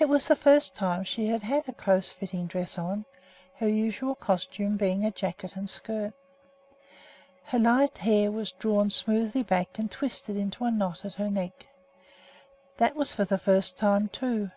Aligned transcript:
It 0.00 0.06
was 0.08 0.26
the 0.26 0.36
first 0.36 0.74
time 0.74 1.04
she 1.04 1.26
had 1.26 1.42
had 1.42 1.68
a 1.68 1.74
close 1.74 2.08
fitting 2.08 2.46
dress 2.46 2.78
on, 2.78 3.04
her 3.56 3.68
usual 3.68 4.14
costume 4.14 4.78
being 4.78 5.04
a 5.04 5.10
jacket 5.10 5.54
and 5.54 5.68
skirt. 5.68 6.14
Her 7.42 7.58
light 7.58 7.98
hair 7.98 8.30
was 8.30 8.52
drawn 8.52 8.88
smoothly 8.88 9.42
back 9.42 9.78
and 9.78 9.90
twisted 9.90 10.38
into 10.38 10.64
a 10.64 10.70
knot 10.70 11.04
at 11.04 11.12
her 11.20 11.28
neck. 11.28 11.66
That 12.78 12.94
was 12.96 13.12
for 13.12 13.26
the 13.26 13.36
first 13.36 13.76
time, 13.76 14.08
too. 14.08 14.50